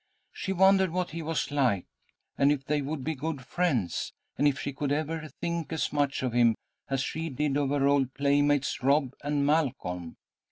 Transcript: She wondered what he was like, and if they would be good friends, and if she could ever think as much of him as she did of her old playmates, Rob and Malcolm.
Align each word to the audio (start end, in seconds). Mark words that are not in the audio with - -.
She 0.31 0.51
wondered 0.51 0.89
what 0.89 1.11
he 1.11 1.21
was 1.21 1.51
like, 1.51 1.85
and 2.35 2.51
if 2.51 2.65
they 2.65 2.81
would 2.81 3.03
be 3.03 3.13
good 3.13 3.45
friends, 3.45 4.13
and 4.35 4.47
if 4.47 4.59
she 4.59 4.73
could 4.73 4.91
ever 4.91 5.27
think 5.27 5.71
as 5.71 5.93
much 5.93 6.23
of 6.23 6.33
him 6.33 6.55
as 6.89 7.01
she 7.03 7.29
did 7.29 7.55
of 7.55 7.69
her 7.69 7.87
old 7.87 8.15
playmates, 8.15 8.81
Rob 8.81 9.11
and 9.23 9.45
Malcolm. 9.45 10.17